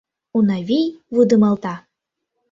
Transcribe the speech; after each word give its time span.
—Унавий 0.37 0.87
вудымалта. 1.13 1.75